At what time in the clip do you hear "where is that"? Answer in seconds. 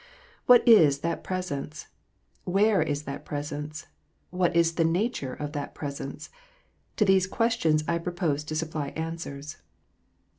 2.55-3.23